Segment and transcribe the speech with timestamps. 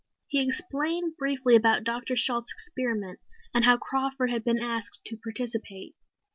[0.25, 2.15] He explained briefly about Dr.
[2.15, 3.19] Shalt's experiment
[3.53, 5.93] and how Crawford had been asked to participate.